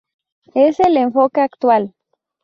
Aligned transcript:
Es 0.55 0.79
el 0.79 0.97
enfoque 0.97 1.41
actual. 1.41 1.93